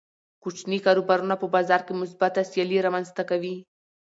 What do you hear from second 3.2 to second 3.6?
کوي.